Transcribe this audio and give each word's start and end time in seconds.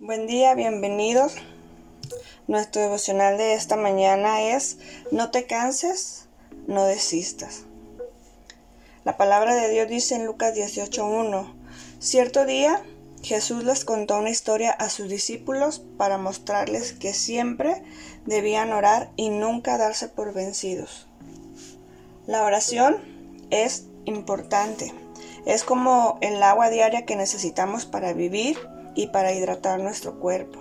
Buen 0.00 0.26
día, 0.26 0.56
bienvenidos. 0.56 1.36
Nuestro 2.48 2.82
devocional 2.82 3.38
de 3.38 3.54
esta 3.54 3.76
mañana 3.76 4.42
es 4.42 4.78
No 5.12 5.30
te 5.30 5.46
canses, 5.46 6.26
no 6.66 6.84
desistas. 6.84 7.62
La 9.04 9.16
palabra 9.16 9.54
de 9.54 9.70
Dios 9.70 9.88
dice 9.88 10.16
en 10.16 10.26
Lucas 10.26 10.52
18.1 10.56 11.54
Cierto 12.00 12.44
día 12.44 12.82
Jesús 13.22 13.62
les 13.62 13.84
contó 13.84 14.18
una 14.18 14.30
historia 14.30 14.72
a 14.72 14.90
sus 14.90 15.08
discípulos 15.08 15.80
para 15.96 16.18
mostrarles 16.18 16.92
que 16.92 17.14
siempre 17.14 17.84
debían 18.26 18.72
orar 18.72 19.12
y 19.14 19.30
nunca 19.30 19.78
darse 19.78 20.08
por 20.08 20.34
vencidos. 20.34 21.06
La 22.26 22.42
oración 22.42 22.96
es 23.50 23.84
importante. 24.06 24.92
Es 25.46 25.62
como 25.62 26.18
el 26.20 26.42
agua 26.42 26.68
diaria 26.68 27.06
que 27.06 27.14
necesitamos 27.14 27.86
para 27.86 28.12
vivir 28.12 28.58
y 28.94 29.08
para 29.08 29.32
hidratar 29.32 29.80
nuestro 29.80 30.18
cuerpo. 30.18 30.60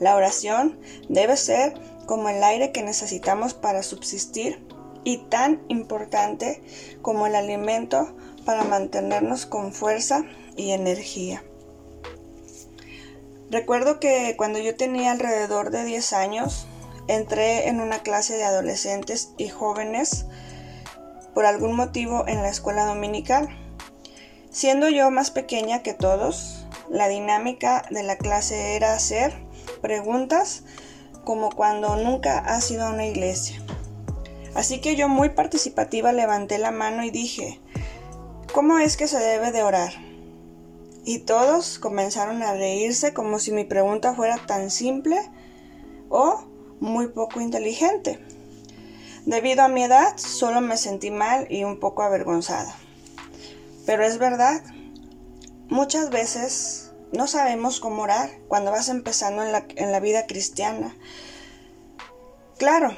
La 0.00 0.16
oración 0.16 0.78
debe 1.08 1.36
ser 1.36 1.74
como 2.06 2.28
el 2.28 2.42
aire 2.42 2.72
que 2.72 2.82
necesitamos 2.82 3.54
para 3.54 3.82
subsistir 3.82 4.66
y 5.04 5.18
tan 5.18 5.62
importante 5.68 6.62
como 7.02 7.26
el 7.26 7.34
alimento 7.34 8.14
para 8.44 8.64
mantenernos 8.64 9.46
con 9.46 9.72
fuerza 9.72 10.24
y 10.56 10.70
energía. 10.70 11.44
Recuerdo 13.50 14.00
que 14.00 14.34
cuando 14.36 14.58
yo 14.58 14.74
tenía 14.74 15.12
alrededor 15.12 15.70
de 15.70 15.84
10 15.84 16.12
años, 16.14 16.66
entré 17.06 17.68
en 17.68 17.80
una 17.80 18.00
clase 18.00 18.36
de 18.36 18.44
adolescentes 18.44 19.30
y 19.36 19.48
jóvenes 19.48 20.26
por 21.34 21.46
algún 21.46 21.76
motivo 21.76 22.26
en 22.26 22.42
la 22.42 22.48
escuela 22.48 22.86
dominical. 22.86 23.48
Siendo 24.50 24.88
yo 24.88 25.10
más 25.10 25.30
pequeña 25.30 25.82
que 25.82 25.94
todos, 25.94 26.63
la 26.88 27.08
dinámica 27.08 27.84
de 27.90 28.02
la 28.02 28.16
clase 28.16 28.76
era 28.76 28.94
hacer 28.94 29.32
preguntas 29.80 30.64
como 31.24 31.50
cuando 31.50 31.96
nunca 31.96 32.38
has 32.38 32.70
ido 32.70 32.84
a 32.84 32.90
una 32.90 33.06
iglesia. 33.06 33.62
Así 34.54 34.80
que 34.80 34.94
yo 34.94 35.08
muy 35.08 35.30
participativa 35.30 36.12
levanté 36.12 36.58
la 36.58 36.70
mano 36.70 37.04
y 37.04 37.10
dije, 37.10 37.60
¿cómo 38.52 38.78
es 38.78 38.96
que 38.96 39.08
se 39.08 39.18
debe 39.18 39.50
de 39.50 39.62
orar? 39.62 39.92
Y 41.04 41.20
todos 41.20 41.78
comenzaron 41.78 42.42
a 42.42 42.54
reírse 42.54 43.12
como 43.12 43.38
si 43.38 43.52
mi 43.52 43.64
pregunta 43.64 44.14
fuera 44.14 44.38
tan 44.46 44.70
simple 44.70 45.18
o 46.08 46.44
muy 46.80 47.08
poco 47.08 47.40
inteligente. 47.40 48.24
Debido 49.26 49.62
a 49.62 49.68
mi 49.68 49.82
edad, 49.82 50.16
solo 50.16 50.60
me 50.60 50.76
sentí 50.76 51.10
mal 51.10 51.46
y 51.50 51.64
un 51.64 51.80
poco 51.80 52.02
avergonzada. 52.02 52.74
Pero 53.86 54.04
es 54.04 54.18
verdad, 54.18 54.62
Muchas 55.68 56.10
veces 56.10 56.92
no 57.12 57.26
sabemos 57.26 57.80
cómo 57.80 58.02
orar 58.02 58.30
cuando 58.48 58.70
vas 58.70 58.88
empezando 58.88 59.42
en 59.42 59.52
la, 59.52 59.64
en 59.76 59.92
la 59.92 60.00
vida 60.00 60.26
cristiana. 60.26 60.96
Claro, 62.58 62.96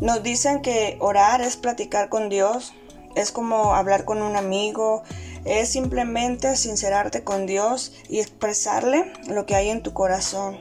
nos 0.00 0.22
dicen 0.22 0.62
que 0.62 0.96
orar 1.00 1.40
es 1.40 1.56
platicar 1.56 2.08
con 2.08 2.28
Dios, 2.28 2.72
es 3.16 3.32
como 3.32 3.74
hablar 3.74 4.04
con 4.04 4.22
un 4.22 4.36
amigo, 4.36 5.02
es 5.44 5.70
simplemente 5.70 6.56
sincerarte 6.56 7.24
con 7.24 7.46
Dios 7.46 7.92
y 8.08 8.20
expresarle 8.20 9.12
lo 9.26 9.44
que 9.46 9.56
hay 9.56 9.70
en 9.70 9.82
tu 9.82 9.92
corazón. 9.92 10.58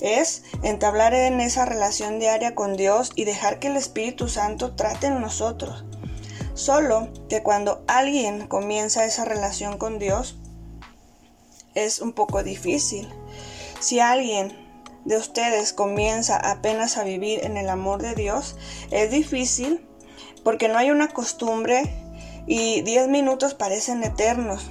Es 0.00 0.42
entablar 0.62 1.14
en 1.14 1.40
esa 1.40 1.64
relación 1.64 2.18
diaria 2.18 2.54
con 2.54 2.76
Dios 2.76 3.12
y 3.14 3.24
dejar 3.24 3.58
que 3.58 3.68
el 3.68 3.76
Espíritu 3.76 4.28
Santo 4.28 4.74
trate 4.74 5.06
en 5.06 5.20
nosotros. 5.20 5.84
Solo 6.54 7.08
que 7.28 7.42
cuando 7.42 7.84
alguien 7.86 8.46
comienza 8.46 9.04
esa 9.04 9.24
relación 9.24 9.78
con 9.78 9.98
Dios, 9.98 10.38
es 11.76 12.00
un 12.00 12.12
poco 12.12 12.42
difícil. 12.42 13.08
Si 13.78 14.00
alguien 14.00 14.66
de 15.04 15.16
ustedes 15.16 15.72
comienza 15.72 16.36
apenas 16.36 16.96
a 16.96 17.04
vivir 17.04 17.44
en 17.44 17.56
el 17.56 17.68
amor 17.68 18.02
de 18.02 18.14
Dios, 18.16 18.56
es 18.90 19.12
difícil 19.12 19.86
porque 20.42 20.68
no 20.68 20.78
hay 20.78 20.90
una 20.90 21.08
costumbre 21.08 21.82
y 22.46 22.80
10 22.82 23.08
minutos 23.08 23.54
parecen 23.54 24.02
eternos. 24.02 24.68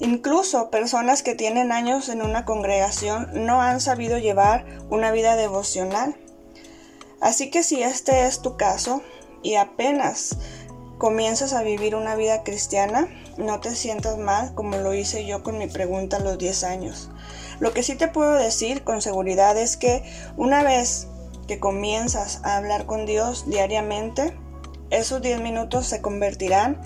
Incluso 0.00 0.70
personas 0.70 1.22
que 1.22 1.34
tienen 1.34 1.72
años 1.72 2.08
en 2.08 2.22
una 2.22 2.44
congregación 2.44 3.30
no 3.46 3.60
han 3.60 3.80
sabido 3.80 4.18
llevar 4.18 4.64
una 4.90 5.10
vida 5.10 5.34
devocional. 5.34 6.16
Así 7.20 7.50
que 7.50 7.64
si 7.64 7.82
este 7.82 8.26
es 8.26 8.42
tu 8.42 8.56
caso 8.56 9.02
y 9.42 9.56
apenas 9.56 10.36
comienzas 10.98 11.52
a 11.52 11.62
vivir 11.62 11.94
una 11.94 12.16
vida 12.16 12.42
cristiana, 12.42 13.08
no 13.36 13.60
te 13.60 13.74
sientas 13.74 14.18
mal 14.18 14.54
como 14.54 14.76
lo 14.76 14.94
hice 14.94 15.24
yo 15.24 15.42
con 15.42 15.58
mi 15.58 15.68
pregunta 15.68 16.16
a 16.16 16.20
los 16.20 16.38
10 16.38 16.64
años. 16.64 17.10
Lo 17.60 17.72
que 17.72 17.82
sí 17.82 17.94
te 17.94 18.08
puedo 18.08 18.34
decir 18.34 18.84
con 18.84 19.00
seguridad 19.00 19.56
es 19.56 19.76
que 19.76 20.02
una 20.36 20.62
vez 20.62 21.06
que 21.46 21.60
comienzas 21.60 22.40
a 22.44 22.56
hablar 22.56 22.86
con 22.86 23.06
Dios 23.06 23.48
diariamente, 23.48 24.36
esos 24.90 25.22
10 25.22 25.40
minutos 25.40 25.86
se 25.86 26.02
convertirán 26.02 26.80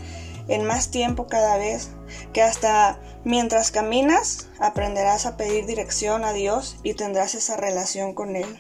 en 0.48 0.64
más 0.64 0.90
tiempo 0.90 1.26
cada 1.26 1.56
vez, 1.56 1.90
que 2.32 2.42
hasta 2.42 2.98
mientras 3.24 3.70
caminas 3.70 4.48
aprenderás 4.60 5.24
a 5.24 5.36
pedir 5.36 5.66
dirección 5.66 6.24
a 6.24 6.32
Dios 6.32 6.76
y 6.82 6.94
tendrás 6.94 7.34
esa 7.34 7.56
relación 7.56 8.12
con 8.12 8.36
Él. 8.36 8.58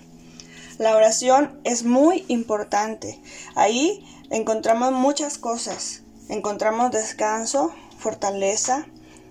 La 0.78 0.96
oración 0.96 1.60
es 1.64 1.84
muy 1.84 2.24
importante. 2.28 3.20
Ahí 3.54 4.04
encontramos 4.32 4.92
muchas 4.92 5.38
cosas. 5.38 6.02
Encontramos 6.28 6.90
descanso, 6.90 7.72
fortaleza, 7.98 8.86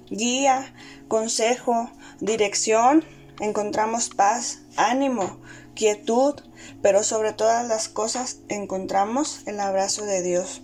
guía, 0.09 0.73
consejo, 1.07 1.89
dirección. 2.19 3.03
Encontramos 3.39 4.09
paz, 4.09 4.59
ánimo, 4.77 5.39
quietud, 5.73 6.35
pero 6.83 7.03
sobre 7.03 7.33
todas 7.33 7.67
las 7.67 7.89
cosas 7.89 8.37
encontramos 8.47 9.41
el 9.47 9.59
abrazo 9.59 10.05
de 10.05 10.21
Dios. 10.21 10.61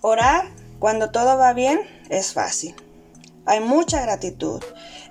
Orar 0.00 0.50
cuando 0.80 1.12
todo 1.12 1.38
va 1.38 1.52
bien 1.52 1.80
es 2.10 2.32
fácil. 2.32 2.74
Hay 3.44 3.60
mucha 3.60 4.02
gratitud 4.02 4.60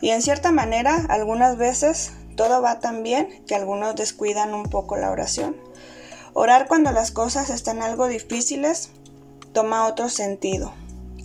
y 0.02 0.10
en 0.10 0.22
cierta 0.22 0.52
manera 0.52 1.06
algunas 1.08 1.56
veces 1.56 2.12
todo 2.36 2.62
va 2.62 2.82
tan 2.82 3.02
bien 3.02 3.46
que 3.48 3.56
algunos 3.56 3.96
descuidan 3.96 4.54
un 4.54 4.64
poco 4.64 4.98
la 4.98 5.10
oración. 5.10 5.56
Orar 6.38 6.68
cuando 6.68 6.92
las 6.92 7.12
cosas 7.12 7.50
están 7.50 7.82
algo 7.82 8.08
difíciles 8.08 8.90
toma 9.54 9.88
otro 9.88 10.10
sentido. 10.10 10.74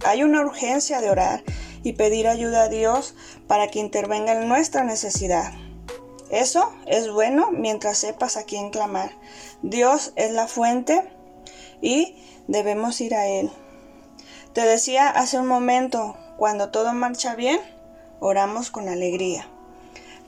Hay 0.04 0.22
una 0.22 0.40
urgencia 0.40 1.00
de 1.00 1.10
orar 1.10 1.42
y 1.82 1.94
pedir 1.94 2.28
ayuda 2.28 2.62
a 2.62 2.68
Dios 2.68 3.16
para 3.48 3.66
que 3.66 3.80
intervenga 3.80 4.34
en 4.34 4.48
nuestra 4.48 4.84
necesidad. 4.84 5.52
Eso 6.30 6.72
es 6.86 7.10
bueno 7.10 7.50
mientras 7.50 7.98
sepas 7.98 8.36
a 8.36 8.44
quién 8.44 8.70
clamar. 8.70 9.10
Dios 9.62 10.12
es 10.14 10.30
la 10.30 10.46
fuente 10.46 11.02
y 11.82 12.14
debemos 12.46 13.00
ir 13.00 13.16
a 13.16 13.26
Él. 13.26 13.50
Te 14.52 14.60
decía 14.60 15.08
hace 15.08 15.40
un 15.40 15.48
momento, 15.48 16.16
cuando 16.36 16.70
todo 16.70 16.92
marcha 16.92 17.34
bien, 17.34 17.60
oramos 18.20 18.70
con 18.70 18.88
alegría. 18.88 19.48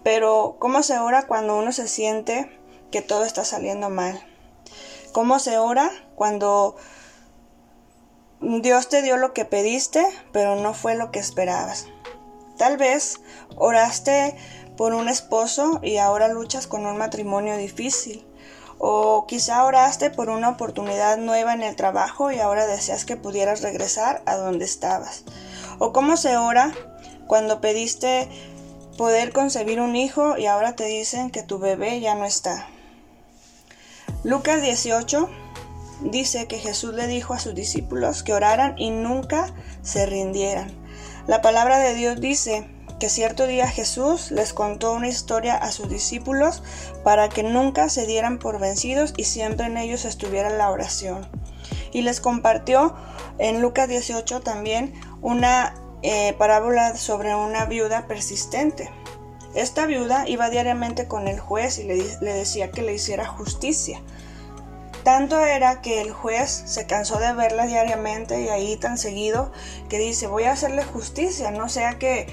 Pero 0.02 0.56
¿cómo 0.58 0.82
se 0.82 0.98
ora 0.98 1.28
cuando 1.28 1.56
uno 1.56 1.70
se 1.70 1.86
siente 1.86 2.50
que 2.90 3.00
todo 3.00 3.24
está 3.24 3.44
saliendo 3.44 3.88
mal? 3.88 4.26
¿Cómo 5.12 5.38
se 5.38 5.58
ora 5.58 5.90
cuando 6.14 6.74
Dios 8.40 8.88
te 8.88 9.02
dio 9.02 9.18
lo 9.18 9.34
que 9.34 9.44
pediste, 9.44 10.02
pero 10.32 10.56
no 10.56 10.72
fue 10.72 10.94
lo 10.94 11.10
que 11.10 11.18
esperabas? 11.18 11.86
Tal 12.56 12.78
vez 12.78 13.20
oraste 13.56 14.34
por 14.78 14.94
un 14.94 15.08
esposo 15.08 15.80
y 15.82 15.98
ahora 15.98 16.28
luchas 16.28 16.66
con 16.66 16.86
un 16.86 16.96
matrimonio 16.96 17.58
difícil. 17.58 18.26
O 18.78 19.26
quizá 19.26 19.64
oraste 19.64 20.10
por 20.10 20.30
una 20.30 20.48
oportunidad 20.48 21.18
nueva 21.18 21.52
en 21.52 21.62
el 21.62 21.76
trabajo 21.76 22.32
y 22.32 22.38
ahora 22.38 22.66
deseas 22.66 23.04
que 23.04 23.16
pudieras 23.16 23.60
regresar 23.60 24.22
a 24.24 24.36
donde 24.36 24.64
estabas. 24.64 25.24
O 25.78 25.92
cómo 25.92 26.16
se 26.16 26.38
ora 26.38 26.72
cuando 27.26 27.60
pediste 27.60 28.28
poder 28.96 29.32
concebir 29.32 29.78
un 29.78 29.94
hijo 29.94 30.38
y 30.38 30.46
ahora 30.46 30.74
te 30.74 30.84
dicen 30.84 31.30
que 31.30 31.42
tu 31.42 31.58
bebé 31.58 32.00
ya 32.00 32.14
no 32.14 32.24
está. 32.24 32.66
Lucas 34.24 34.62
18 34.62 35.28
dice 36.02 36.46
que 36.46 36.58
Jesús 36.58 36.94
le 36.94 37.08
dijo 37.08 37.34
a 37.34 37.40
sus 37.40 37.54
discípulos 37.54 38.22
que 38.22 38.32
oraran 38.32 38.74
y 38.78 38.90
nunca 38.90 39.52
se 39.82 40.06
rindieran. 40.06 40.70
La 41.26 41.42
palabra 41.42 41.78
de 41.78 41.94
Dios 41.94 42.20
dice 42.20 42.68
que 43.00 43.08
cierto 43.08 43.48
día 43.48 43.66
Jesús 43.66 44.30
les 44.30 44.52
contó 44.52 44.92
una 44.92 45.08
historia 45.08 45.56
a 45.56 45.72
sus 45.72 45.88
discípulos 45.88 46.62
para 47.02 47.28
que 47.28 47.42
nunca 47.42 47.88
se 47.88 48.06
dieran 48.06 48.38
por 48.38 48.60
vencidos 48.60 49.12
y 49.16 49.24
siempre 49.24 49.66
en 49.66 49.76
ellos 49.76 50.04
estuviera 50.04 50.50
la 50.50 50.70
oración. 50.70 51.28
Y 51.90 52.02
les 52.02 52.20
compartió 52.20 52.94
en 53.38 53.60
Lucas 53.60 53.88
18 53.88 54.40
también 54.42 54.94
una 55.20 55.74
eh, 56.02 56.34
parábola 56.38 56.96
sobre 56.96 57.34
una 57.34 57.64
viuda 57.64 58.06
persistente. 58.06 58.88
Esta 59.54 59.84
viuda 59.86 60.28
iba 60.28 60.48
diariamente 60.48 61.06
con 61.06 61.28
el 61.28 61.38
juez 61.38 61.78
y 61.78 61.82
le, 61.84 61.96
le 62.20 62.32
decía 62.32 62.70
que 62.70 62.82
le 62.82 62.94
hiciera 62.94 63.26
justicia. 63.26 64.00
Tanto 65.02 65.44
era 65.44 65.80
que 65.80 66.00
el 66.00 66.12
juez 66.12 66.62
se 66.66 66.86
cansó 66.86 67.18
de 67.18 67.32
verla 67.32 67.66
diariamente 67.66 68.40
y 68.40 68.48
ahí 68.48 68.76
tan 68.76 68.98
seguido 68.98 69.52
que 69.88 69.98
dice 69.98 70.28
voy 70.28 70.44
a 70.44 70.52
hacerle 70.52 70.84
justicia, 70.84 71.50
no 71.50 71.68
sea 71.68 71.98
que 71.98 72.28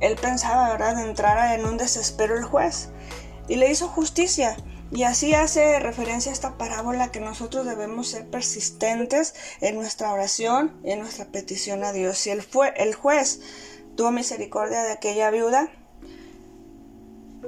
él, 0.00 0.16
pensaba, 0.20 0.70
¿verdad?, 0.70 0.96
de 0.96 1.02
entrar 1.02 1.58
en 1.58 1.66
un 1.66 1.76
desespero 1.76 2.36
el 2.36 2.44
juez. 2.44 2.88
Y 3.48 3.56
le 3.56 3.70
hizo 3.70 3.88
justicia. 3.88 4.56
Y 4.90 5.02
así 5.02 5.34
hace 5.34 5.80
referencia 5.80 6.30
a 6.30 6.34
esta 6.34 6.56
parábola 6.56 7.10
que 7.10 7.20
nosotros 7.20 7.66
debemos 7.66 8.08
ser 8.08 8.28
persistentes 8.28 9.34
en 9.60 9.74
nuestra 9.74 10.12
oración 10.12 10.78
y 10.84 10.92
en 10.92 11.00
nuestra 11.00 11.26
petición 11.26 11.82
a 11.84 11.92
Dios. 11.92 12.18
Si 12.18 12.30
el, 12.30 12.42
fue, 12.42 12.72
el 12.76 12.94
juez 12.94 13.40
tuvo 13.96 14.12
misericordia 14.12 14.82
de 14.82 14.92
aquella 14.92 15.30
viuda, 15.30 15.68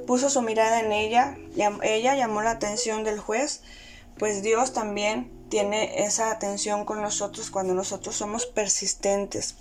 puso 0.07 0.29
su 0.29 0.43
mirada 0.43 0.81
en 0.81 0.93
ella, 0.93 1.37
ella 1.83 2.17
llamó 2.17 2.43
la 2.43 2.53
atención 2.53 3.05
del 3.05 3.21
juez, 3.21 3.63
pues 4.19 4.43
Dios 4.43 4.73
también 4.73 5.31
tiene 5.49 6.05
esa 6.05 6.31
atención 6.31 6.85
con 6.85 7.01
nosotros 7.03 7.51
cuando 7.51 7.75
nosotros 7.75 8.17
somos 8.17 8.47
persistentes. 8.47 9.55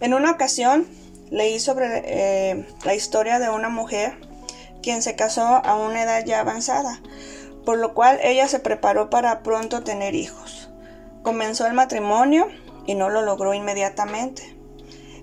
En 0.00 0.14
una 0.14 0.32
ocasión 0.32 0.86
leí 1.30 1.58
sobre 1.58 2.02
eh, 2.04 2.66
la 2.84 2.94
historia 2.94 3.38
de 3.38 3.48
una 3.50 3.68
mujer 3.68 4.18
quien 4.82 5.02
se 5.02 5.16
casó 5.16 5.42
a 5.42 5.74
una 5.74 6.02
edad 6.02 6.24
ya 6.24 6.40
avanzada, 6.40 7.00
por 7.64 7.78
lo 7.78 7.94
cual 7.94 8.20
ella 8.22 8.46
se 8.48 8.60
preparó 8.60 9.10
para 9.10 9.42
pronto 9.42 9.82
tener 9.82 10.14
hijos. 10.14 10.70
Comenzó 11.22 11.66
el 11.66 11.72
matrimonio 11.72 12.48
y 12.86 12.94
no 12.94 13.08
lo 13.08 13.22
logró 13.22 13.54
inmediatamente. 13.54 14.56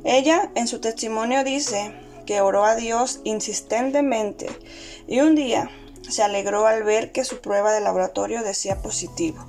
Ella 0.03 0.51
en 0.55 0.67
su 0.67 0.79
testimonio 0.81 1.43
dice 1.43 1.93
que 2.25 2.41
oró 2.41 2.65
a 2.65 2.75
Dios 2.75 3.21
insistentemente 3.23 4.47
y 5.07 5.21
un 5.21 5.35
día 5.35 5.69
se 6.09 6.23
alegró 6.23 6.65
al 6.65 6.83
ver 6.83 7.11
que 7.11 7.23
su 7.23 7.41
prueba 7.41 7.71
de 7.71 7.81
laboratorio 7.81 8.43
decía 8.43 8.81
positivo. 8.81 9.45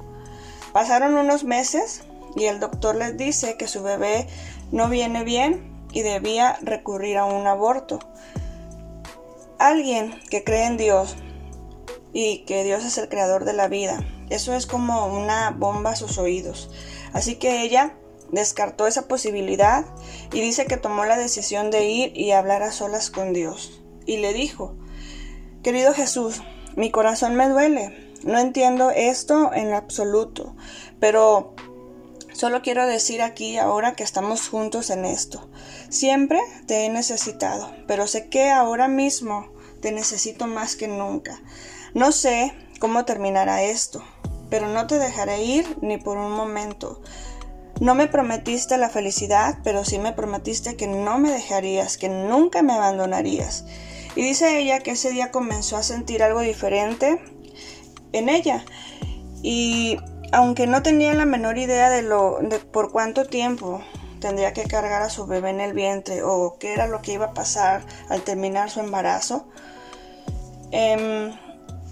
Pasaron 0.72 1.14
unos 1.14 1.44
meses 1.44 2.02
y 2.36 2.46
el 2.46 2.60
doctor 2.60 2.96
les 2.96 3.16
dice 3.16 3.56
que 3.56 3.68
su 3.68 3.82
bebé 3.82 4.26
no 4.72 4.88
viene 4.88 5.24
bien 5.24 5.72
y 5.92 6.02
debía 6.02 6.58
recurrir 6.62 7.18
a 7.18 7.24
un 7.24 7.46
aborto. 7.46 8.00
Alguien 9.58 10.20
que 10.30 10.42
cree 10.42 10.66
en 10.66 10.76
Dios 10.76 11.16
y 12.12 12.44
que 12.44 12.64
Dios 12.64 12.84
es 12.84 12.98
el 12.98 13.08
creador 13.08 13.44
de 13.44 13.52
la 13.52 13.68
vida, 13.68 14.04
eso 14.30 14.54
es 14.54 14.66
como 14.66 15.06
una 15.06 15.50
bomba 15.50 15.90
a 15.90 15.96
sus 15.96 16.18
oídos. 16.18 16.70
Así 17.12 17.36
que 17.36 17.62
ella 17.62 17.94
descartó 18.32 18.86
esa 18.86 19.06
posibilidad 19.06 19.84
y 20.32 20.40
dice 20.40 20.66
que 20.66 20.76
tomó 20.76 21.04
la 21.04 21.16
decisión 21.16 21.70
de 21.70 21.84
ir 21.84 22.16
y 22.16 22.32
hablar 22.32 22.62
a 22.62 22.72
solas 22.72 23.10
con 23.10 23.32
Dios. 23.32 23.80
Y 24.06 24.18
le 24.18 24.32
dijo, 24.32 24.74
querido 25.64 25.94
Jesús, 25.94 26.42
mi 26.76 26.90
corazón 26.90 27.34
me 27.34 27.48
duele, 27.48 28.12
no 28.22 28.38
entiendo 28.38 28.90
esto 28.90 29.50
en 29.52 29.72
absoluto, 29.72 30.54
pero 31.00 31.54
Solo 32.34 32.62
quiero 32.62 32.84
decir 32.84 33.22
aquí 33.22 33.58
ahora 33.58 33.94
que 33.94 34.02
estamos 34.02 34.48
juntos 34.48 34.90
en 34.90 35.04
esto. 35.04 35.48
Siempre 35.88 36.40
te 36.66 36.84
he 36.84 36.88
necesitado, 36.88 37.72
pero 37.86 38.08
sé 38.08 38.28
que 38.28 38.50
ahora 38.50 38.88
mismo 38.88 39.52
te 39.80 39.92
necesito 39.92 40.48
más 40.48 40.74
que 40.74 40.88
nunca. 40.88 41.40
No 41.94 42.10
sé 42.10 42.52
cómo 42.80 43.04
terminará 43.04 43.62
esto, 43.62 44.02
pero 44.50 44.66
no 44.66 44.88
te 44.88 44.98
dejaré 44.98 45.44
ir 45.44 45.78
ni 45.80 45.96
por 45.96 46.18
un 46.18 46.32
momento. 46.32 47.00
No 47.80 47.94
me 47.94 48.08
prometiste 48.08 48.78
la 48.78 48.90
felicidad, 48.90 49.58
pero 49.62 49.84
sí 49.84 50.00
me 50.00 50.12
prometiste 50.12 50.74
que 50.74 50.88
no 50.88 51.18
me 51.18 51.30
dejarías, 51.30 51.96
que 51.96 52.08
nunca 52.08 52.62
me 52.62 52.72
abandonarías. 52.72 53.64
Y 54.16 54.22
dice 54.22 54.58
ella 54.58 54.80
que 54.80 54.92
ese 54.92 55.10
día 55.10 55.30
comenzó 55.30 55.76
a 55.76 55.82
sentir 55.82 56.22
algo 56.22 56.40
diferente 56.40 57.20
en 58.12 58.28
ella. 58.28 58.64
Y 59.42 59.98
aunque 60.32 60.66
no 60.66 60.82
tenía 60.82 61.14
la 61.14 61.26
menor 61.26 61.58
idea 61.58 61.90
de 61.90 62.02
lo 62.02 62.38
de 62.40 62.58
por 62.58 62.92
cuánto 62.92 63.24
tiempo 63.24 63.82
tendría 64.20 64.52
que 64.52 64.64
cargar 64.64 65.02
a 65.02 65.10
su 65.10 65.26
bebé 65.26 65.50
en 65.50 65.60
el 65.60 65.74
vientre 65.74 66.22
o 66.22 66.56
qué 66.58 66.72
era 66.72 66.86
lo 66.86 67.02
que 67.02 67.12
iba 67.12 67.26
a 67.26 67.34
pasar 67.34 67.84
al 68.08 68.22
terminar 68.22 68.70
su 68.70 68.80
embarazo, 68.80 69.46
em, 70.70 71.36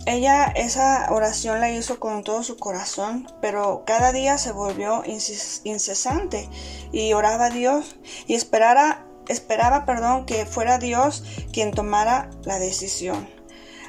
ella 0.07 0.47
esa 0.57 1.09
oración 1.11 1.61
la 1.61 1.71
hizo 1.71 2.01
con 2.01 2.25
todo 2.25 2.43
su 2.43 2.57
corazón, 2.57 3.31
pero 3.41 3.85
cada 3.87 4.13
día 4.13 4.39
se 4.39 4.51
volvió 4.51 5.05
incesante 5.07 6.49
y 6.91 7.13
oraba 7.13 7.47
a 7.47 7.51
Dios 7.51 7.97
y 8.27 8.35
esperara, 8.35 9.07
esperaba 9.29 9.85
perdón, 9.85 10.27
que 10.27 10.47
fuera 10.47 10.79
Dios 10.79 11.25
quien 11.53 11.73
tomara 11.73 12.31
la 12.45 12.59
decisión. 12.59 13.29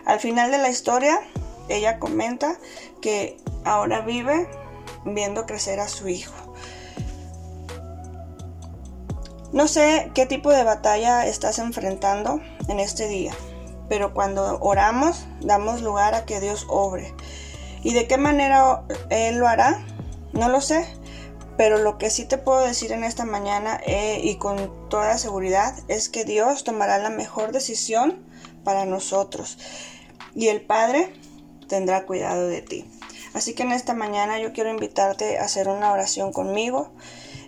Al 0.05 0.19
final 0.19 0.51
de 0.51 0.57
la 0.57 0.69
historia, 0.69 1.19
ella 1.69 1.99
comenta 1.99 2.57
que 3.01 3.37
ahora 3.63 4.01
vive 4.01 4.49
viendo 5.05 5.45
crecer 5.45 5.79
a 5.79 5.87
su 5.87 6.07
hijo. 6.07 6.33
No 9.51 9.67
sé 9.67 10.11
qué 10.15 10.25
tipo 10.25 10.49
de 10.49 10.63
batalla 10.63 11.27
estás 11.27 11.59
enfrentando 11.59 12.41
en 12.67 12.79
este 12.79 13.07
día, 13.07 13.33
pero 13.87 14.13
cuando 14.13 14.57
oramos 14.61 15.27
damos 15.41 15.81
lugar 15.81 16.15
a 16.15 16.25
que 16.25 16.39
Dios 16.39 16.65
obre. 16.69 17.13
¿Y 17.83 17.93
de 17.93 18.07
qué 18.07 18.17
manera 18.17 18.83
Él 19.09 19.37
lo 19.37 19.47
hará? 19.47 19.85
No 20.31 20.49
lo 20.49 20.59
sé, 20.59 20.87
pero 21.57 21.77
lo 21.77 21.97
que 21.97 22.09
sí 22.09 22.25
te 22.25 22.37
puedo 22.37 22.61
decir 22.61 22.91
en 22.91 23.03
esta 23.03 23.25
mañana 23.25 23.79
eh, 23.85 24.19
y 24.23 24.37
con 24.37 24.89
toda 24.89 25.17
seguridad 25.17 25.75
es 25.87 26.09
que 26.09 26.25
Dios 26.25 26.63
tomará 26.63 26.97
la 26.97 27.09
mejor 27.09 27.51
decisión 27.51 28.23
para 28.63 28.85
nosotros 28.85 29.57
y 30.35 30.47
el 30.47 30.61
Padre 30.61 31.13
tendrá 31.67 32.05
cuidado 32.05 32.47
de 32.47 32.61
ti. 32.61 32.85
Así 33.33 33.53
que 33.53 33.63
en 33.63 33.71
esta 33.71 33.93
mañana 33.93 34.39
yo 34.39 34.53
quiero 34.53 34.69
invitarte 34.69 35.37
a 35.37 35.43
hacer 35.43 35.67
una 35.67 35.91
oración 35.91 36.31
conmigo 36.31 36.91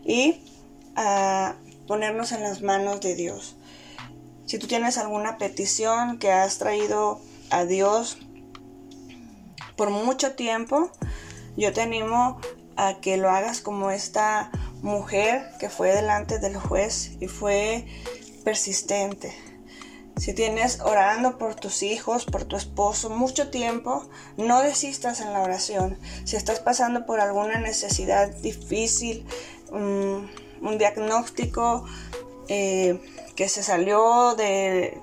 y 0.03 0.41
a 0.95 1.55
ponernos 1.87 2.31
en 2.31 2.43
las 2.43 2.61
manos 2.61 3.01
de 3.01 3.15
Dios. 3.15 3.55
Si 4.45 4.59
tú 4.59 4.67
tienes 4.67 4.97
alguna 4.97 5.37
petición 5.37 6.17
que 6.17 6.31
has 6.31 6.57
traído 6.57 7.19
a 7.49 7.65
Dios 7.65 8.17
por 9.75 9.89
mucho 9.89 10.33
tiempo, 10.33 10.91
yo 11.57 11.73
te 11.73 11.81
animo 11.81 12.39
a 12.77 12.99
que 13.01 13.17
lo 13.17 13.29
hagas 13.29 13.61
como 13.61 13.91
esta 13.91 14.51
mujer 14.81 15.49
que 15.59 15.69
fue 15.69 15.93
delante 15.93 16.39
del 16.39 16.57
juez 16.57 17.11
y 17.19 17.27
fue 17.27 17.85
persistente. 18.43 19.33
Si 20.17 20.33
tienes 20.33 20.79
orando 20.79 21.37
por 21.37 21.55
tus 21.55 21.83
hijos, 21.83 22.25
por 22.25 22.45
tu 22.45 22.55
esposo 22.55 23.09
mucho 23.09 23.49
tiempo, 23.49 24.07
no 24.37 24.61
desistas 24.61 25.19
en 25.19 25.33
la 25.33 25.41
oración. 25.41 25.97
Si 26.23 26.37
estás 26.37 26.59
pasando 26.59 27.05
por 27.05 27.19
alguna 27.19 27.59
necesidad 27.59 28.29
difícil, 28.37 29.25
un, 29.71 30.29
diagnóstico 30.77 31.85
eh, 32.47 32.99
que 33.35 33.49
se 33.49 33.61
salió 33.61 34.35
de 34.35 34.99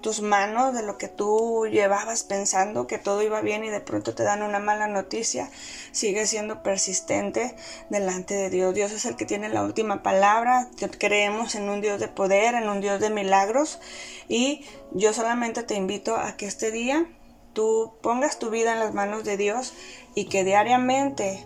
tus 0.00 0.22
manos, 0.22 0.74
de 0.74 0.82
lo 0.82 0.98
que 0.98 1.08
tú 1.08 1.66
llevabas 1.70 2.22
pensando 2.22 2.86
que 2.86 2.98
todo 2.98 3.22
iba 3.22 3.40
bien 3.40 3.64
y 3.64 3.70
de 3.70 3.80
pronto 3.80 4.14
te 4.14 4.22
dan 4.22 4.42
una 4.42 4.58
mala 4.58 4.86
noticia, 4.86 5.50
sigue 5.92 6.26
siendo 6.26 6.62
persistente 6.62 7.56
delante 7.90 8.34
de 8.34 8.50
Dios. 8.50 8.74
Dios 8.74 8.92
es 8.92 9.04
el 9.04 9.16
que 9.16 9.26
tiene 9.26 9.48
la 9.48 9.62
última 9.62 10.02
palabra. 10.02 10.68
Creemos 10.98 11.54
en 11.54 11.68
un 11.68 11.80
Dios 11.80 12.00
de 12.00 12.08
poder, 12.08 12.54
en 12.54 12.68
un 12.68 12.80
Dios 12.80 13.00
de 13.00 13.10
milagros 13.10 13.80
y 14.28 14.64
yo 14.92 15.12
solamente 15.12 15.62
te 15.62 15.74
invito 15.74 16.16
a 16.16 16.36
que 16.36 16.46
este 16.46 16.70
día 16.70 17.06
tú 17.52 17.94
pongas 18.02 18.38
tu 18.38 18.50
vida 18.50 18.72
en 18.72 18.78
las 18.78 18.94
manos 18.94 19.24
de 19.24 19.36
Dios 19.36 19.74
y 20.14 20.26
que 20.26 20.44
diariamente 20.44 21.44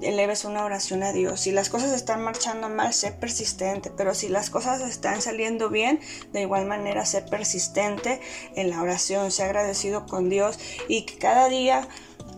eleves 0.00 0.44
una 0.44 0.64
oración 0.64 1.02
a 1.02 1.12
Dios. 1.12 1.40
Si 1.40 1.52
las 1.52 1.68
cosas 1.68 1.92
están 1.92 2.22
marchando 2.22 2.68
mal, 2.68 2.92
sé 2.92 3.12
persistente, 3.12 3.90
pero 3.90 4.14
si 4.14 4.28
las 4.28 4.50
cosas 4.50 4.80
están 4.82 5.22
saliendo 5.22 5.70
bien, 5.70 6.00
de 6.32 6.42
igual 6.42 6.66
manera 6.66 7.04
sé 7.06 7.22
persistente 7.22 8.20
en 8.54 8.70
la 8.70 8.82
oración, 8.82 9.30
sé 9.30 9.44
agradecido 9.44 10.06
con 10.06 10.28
Dios 10.28 10.58
y 10.88 11.02
que 11.06 11.18
cada 11.18 11.48
día 11.48 11.86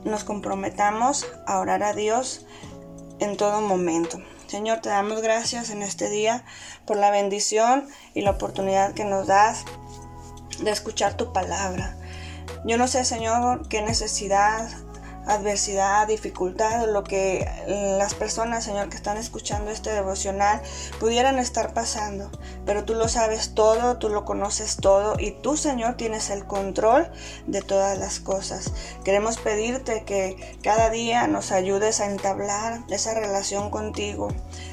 nos 0.04 0.24
comprometamos 0.24 1.26
a 1.46 1.58
orar 1.58 1.82
a 1.82 1.94
Dios 1.94 2.46
en 3.20 3.36
todo 3.36 3.60
momento. 3.60 4.20
Señor, 4.46 4.80
te 4.80 4.88
damos 4.88 5.22
gracias 5.22 5.70
en 5.70 5.82
este 5.82 6.10
día 6.10 6.44
por 6.86 6.96
la 6.96 7.10
bendición 7.10 7.88
y 8.14 8.20
la 8.20 8.32
oportunidad 8.32 8.94
que 8.94 9.04
nos 9.04 9.26
das 9.26 9.64
de 10.60 10.70
escuchar 10.70 11.16
tu 11.16 11.32
palabra. 11.32 11.96
Yo 12.64 12.76
no 12.76 12.86
sé, 12.86 13.04
Señor, 13.04 13.68
qué 13.68 13.82
necesidad 13.82 14.68
adversidad, 15.26 16.06
dificultad 16.06 16.86
lo 16.86 17.04
que 17.04 17.48
las 17.98 18.14
personas, 18.14 18.64
Señor, 18.64 18.88
que 18.88 18.96
están 18.96 19.16
escuchando 19.16 19.70
este 19.70 19.90
devocional 19.90 20.60
pudieran 21.00 21.38
estar 21.38 21.72
pasando. 21.72 22.30
Pero 22.66 22.84
tú 22.84 22.94
lo 22.94 23.08
sabes 23.08 23.54
todo, 23.54 23.98
tú 23.98 24.08
lo 24.08 24.24
conoces 24.24 24.76
todo 24.76 25.16
y 25.18 25.32
tú, 25.32 25.56
Señor, 25.56 25.96
tienes 25.96 26.30
el 26.30 26.44
control 26.46 27.10
de 27.46 27.62
todas 27.62 27.98
las 27.98 28.20
cosas. 28.20 28.72
Queremos 29.04 29.38
pedirte 29.38 30.04
que 30.04 30.58
cada 30.62 30.90
día 30.90 31.26
nos 31.26 31.52
ayudes 31.52 32.00
a 32.00 32.06
entablar 32.06 32.80
esa 32.88 33.14
relación 33.14 33.70
contigo, 33.70 34.28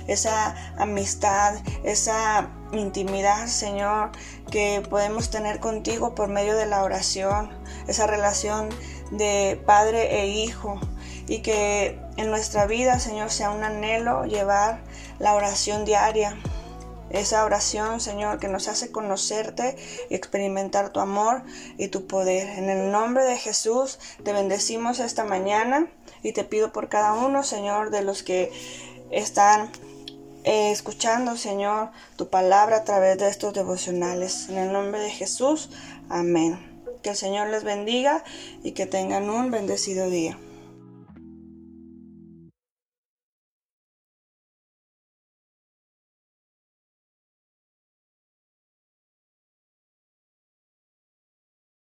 esa 0.08 0.56
amistad, 0.78 1.56
esa 1.84 2.50
intimidad, 2.74 3.48
Señor, 3.48 4.12
que 4.50 4.82
podemos 4.90 5.30
tener 5.30 5.60
contigo 5.60 6.16
por 6.16 6.30
medio 6.30 6.56
de 6.56 6.66
la 6.66 6.84
oración, 6.84 7.50
esa 7.88 8.08
relación 8.08 8.70
de 9.12 9.62
padre 9.66 10.22
e 10.22 10.28
hijo 10.28 10.80
y 11.28 11.40
que 11.40 12.00
en 12.18 12.30
nuestra 12.30 12.66
vida, 12.66 13.00
Señor, 13.00 13.30
sea 13.30 13.52
un 13.52 13.64
anhelo 13.64 14.26
llevar 14.26 14.82
la 15.20 15.36
oración 15.36 15.86
diaria 15.86 16.38
esa 17.14 17.44
oración, 17.44 18.00
Señor, 18.00 18.40
que 18.40 18.48
nos 18.48 18.68
hace 18.68 18.92
conocerte 18.92 19.76
y 20.10 20.16
experimentar 20.16 20.92
tu 20.92 21.00
amor 21.00 21.44
y 21.78 21.90
tu 21.90 22.08
poder. 22.08 22.48
En 22.58 22.70
el 22.70 22.92
nombre 22.92 23.26
de 23.26 23.38
Jesús 23.38 24.00
te 24.24 24.34
bendecimos 24.34 25.00
esta 25.00 25.26
mañana 25.26 25.88
y 26.24 26.34
te 26.34 26.44
pido 26.44 26.72
por 26.72 26.90
cada 26.90 27.14
uno, 27.14 27.44
Señor, 27.44 27.90
de 27.90 28.04
los 28.04 28.24
que 28.24 28.52
están 29.12 29.70
eh, 30.44 30.72
escuchando, 30.72 31.36
Señor, 31.36 31.92
tu 32.16 32.30
palabra 32.30 32.78
a 32.78 32.84
través 32.84 33.18
de 33.18 33.28
estos 33.28 33.54
devocionales. 33.54 34.48
En 34.50 34.58
el 34.58 34.72
nombre 34.72 35.02
de 35.02 35.10
Jesús, 35.10 35.70
amén. 36.10 36.71
Que 37.02 37.12
el 37.12 37.16
Señor 37.16 37.50
les 37.50 37.64
bendiga 37.64 38.24
y 38.64 38.72
que 38.72 38.86
tengan 38.86 39.30
un 39.30 39.52
bendecido 39.52 40.10
día. 40.10 40.38